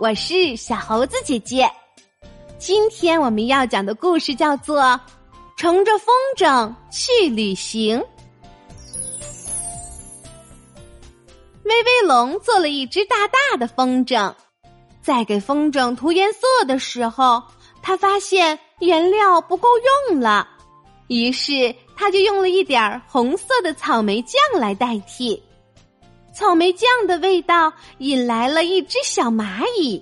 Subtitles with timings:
[0.00, 1.68] 我是小猴子姐姐。
[2.56, 4.80] 今天我们要讲的故事叫做
[5.56, 7.98] 《乘着风筝去旅行》。
[11.64, 14.32] 威威龙做了一只大大的风筝，
[15.02, 17.42] 在给风筝涂颜色的时候，
[17.82, 19.68] 他发现颜料不够
[20.08, 20.48] 用了，
[21.08, 25.42] 于是他就用了一点红色的草莓酱来代替。
[26.38, 30.00] 草莓酱的味道引来了一只小蚂蚁，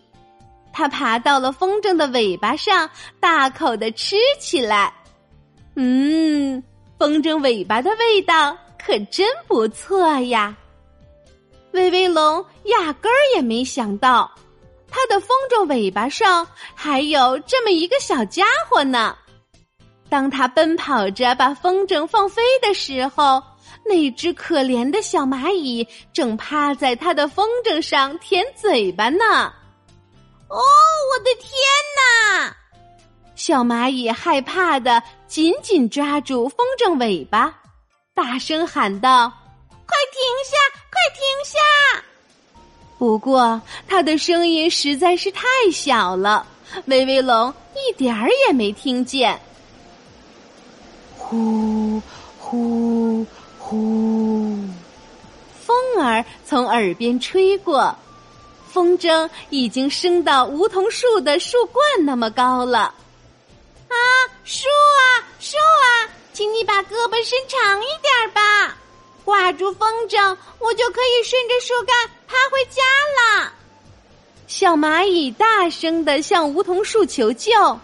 [0.71, 4.93] 它爬到了风筝的尾巴上，大口的吃起来。
[5.77, 6.63] 嗯，
[6.99, 10.55] 风筝尾巴的味道可真不错呀！
[11.73, 14.31] 威威龙压根儿也没想到，
[14.91, 19.17] 它的风筝尾巴上还有这么一个小家伙呢。
[20.11, 23.43] 当他奔跑着把风筝放飞的时候。
[23.85, 29.53] 那只可怜的小蚂蚁正趴在它的风筝上舔嘴巴呢。
[30.49, 31.51] 哦，我的天
[31.97, 32.57] 哪！
[33.35, 37.55] 小蚂蚁害怕的紧紧抓住风筝尾巴，
[38.15, 39.33] 大声喊道
[39.87, 40.57] ：“快停下！
[40.91, 42.05] 快停下！”
[42.99, 46.47] 不过，它的声音实在是太小了，
[46.87, 49.39] 威威龙一点儿也没听见。
[51.17, 52.01] 呼。
[52.39, 52.86] 呼，
[56.45, 57.95] 从耳边吹过，
[58.73, 62.81] 风筝已经升到梧桐树的树冠那么高了。
[62.81, 63.97] 啊，
[64.45, 68.77] 树啊，树啊，请你把胳膊伸长一点吧，
[69.25, 72.83] 挂住风筝，我就可以顺着树干爬回家
[73.43, 73.53] 了。
[74.47, 77.79] 小蚂蚁大声的向梧桐树求救，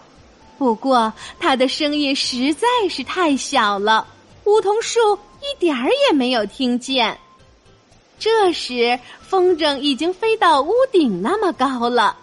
[0.57, 4.07] 不过它的声音实在是太小了，
[4.45, 5.19] 梧桐树。
[5.43, 7.19] 一点儿也没有听见。
[8.19, 12.17] 这时，风筝已经飞到屋顶那么高了。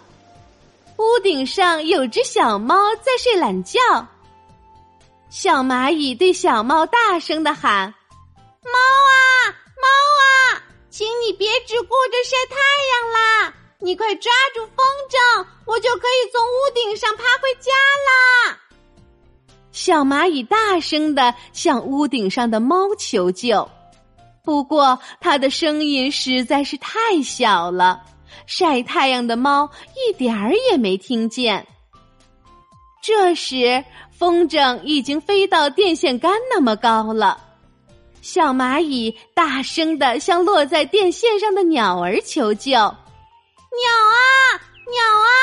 [0.97, 3.79] 屋顶上有只小猫在睡懒觉。
[5.29, 7.93] 小蚂蚁对小猫大声的喊
[8.61, 8.79] ：“猫
[9.09, 9.87] 啊，猫
[10.19, 12.55] 啊，请你别只顾着晒太
[12.91, 17.71] 阳啦，你快抓住风筝，我就可以从屋顶上爬回家
[18.07, 18.57] 啦。”
[19.71, 23.69] 小蚂蚁大声的向屋顶上的猫求救，
[24.43, 28.01] 不过它的声音实在是太小了，
[28.47, 31.67] 晒太阳的猫一点儿也没听见。
[33.03, 33.83] 这时，
[34.17, 37.39] 风筝已经飞到电线杆那么高了，
[38.21, 44.21] 小蚂蚁大声的向落在电线上的鸟儿求救：“鸟啊，
[44.85, 45.33] 鸟啊，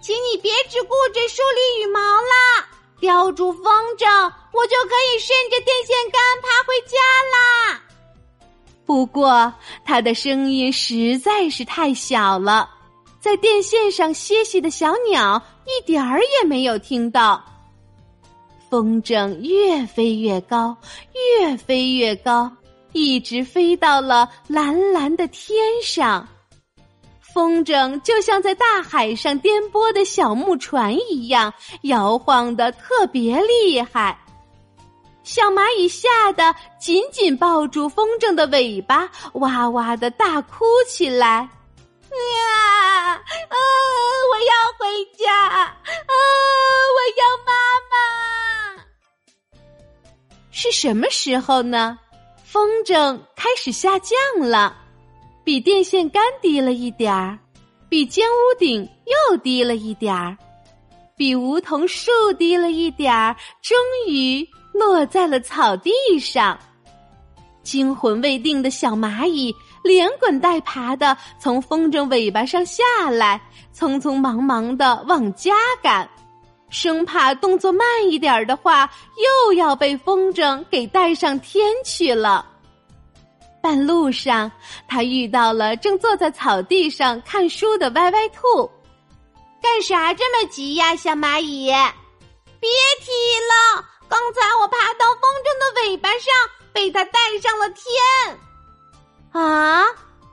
[0.00, 2.68] 请你别只顾着梳理羽毛啦！”
[3.00, 3.64] 叼住风
[3.96, 6.98] 筝，我就可以顺着电线杆爬回家
[7.32, 7.80] 啦。
[8.88, 9.52] 不过，
[9.84, 12.70] 它的声音实在是太小了，
[13.20, 17.44] 在电线上歇息的小鸟一点儿也没有听到。
[18.70, 20.74] 风筝越飞越高，
[21.38, 22.50] 越飞越高，
[22.92, 26.26] 一直飞到了蓝蓝的天上。
[27.20, 34.18] 风筝就像在大海上颠簸的小木船一样，摇晃的特别厉害。
[35.28, 41.46] 小蚂蚁吓得紧紧抱住风筝的尾巴，哇哇的大哭起来。
[42.10, 43.56] 啊啊！
[44.32, 45.48] 我要回家！
[45.48, 45.76] 啊！
[46.96, 47.52] 我要妈
[47.90, 48.84] 妈！
[50.50, 51.98] 是什么时候呢？
[52.42, 54.74] 风筝开始下降了。
[55.44, 57.38] 比电线杆低了一点儿，
[57.90, 60.38] 比尖屋顶又低了一点儿，
[61.18, 65.90] 比梧桐树低了一点儿，终于落在了草地
[66.20, 66.58] 上。
[67.62, 73.38] 惊魂未定的小蚂蚁连滚带爬的从风筝尾巴上下来，
[73.76, 76.08] 匆匆忙忙的往家赶，
[76.70, 78.90] 生怕动作慢一点的话，
[79.44, 82.46] 又要被风筝给带上天去了。
[83.60, 84.50] 半路上，
[84.86, 88.70] 他遇到了正坐在草地上看书的歪歪兔。
[89.60, 91.66] 干啥这么急呀，小蚂蚁？
[92.60, 92.70] 别
[93.00, 93.10] 提
[93.50, 96.34] 了，刚才我爬到风筝的尾巴上，
[96.72, 98.40] 被它带上了天。
[99.32, 99.84] 啊，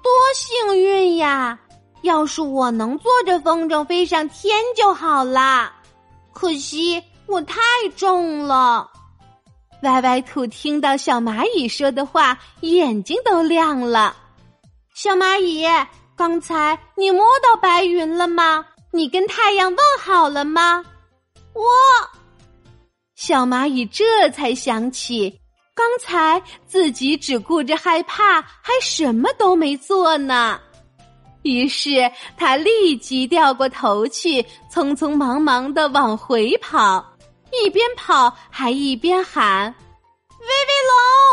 [0.01, 1.59] 多幸运呀！
[2.01, 5.73] 要是我能坐着风筝飞上天就好啦。
[6.33, 7.59] 可惜我太
[7.95, 8.89] 重了。
[9.81, 14.15] 歪歪兔听到小蚂蚁说的话，眼睛都亮了。
[14.93, 15.65] 小蚂蚁，
[16.15, 18.65] 刚才你摸到白云了吗？
[18.91, 20.85] 你跟太阳问好了吗？
[21.53, 21.63] 我，
[23.15, 25.39] 小蚂蚁这才想起，
[25.73, 30.59] 刚才自己只顾着害怕，还什么都没做呢。
[31.43, 37.05] 于是他立即掉过头去，匆匆忙忙的往回跑，
[37.53, 39.73] 一边跑还一边喊
[40.41, 40.73] ：“威威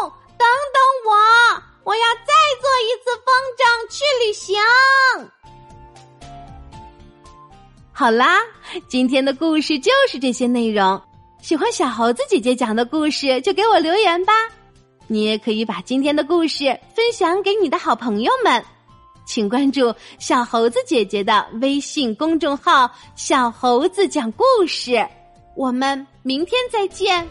[0.05, 1.13] 龙，等等我，
[1.83, 4.57] 我要再做一次风筝去旅行。”
[7.91, 8.39] 好啦，
[8.87, 11.03] 今天的故事就是这些内容。
[11.43, 14.33] 喜欢小猴子姐姐讲的故事，就给我留言吧。
[15.09, 18.65] 你也可以把今天的故事分享给你的好朋友们，
[19.27, 25.05] 请关注小猴子姐姐的微信公众号“小猴子讲故事”。
[25.57, 27.29] 我们明天再见。